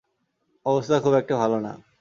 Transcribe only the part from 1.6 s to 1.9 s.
না।